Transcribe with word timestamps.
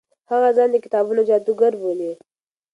هغه 0.31 0.49
ځان 0.57 0.69
د 0.71 0.75
کتابونو 0.85 1.21
جادوګر 1.29 1.73
بولي. 1.81 2.11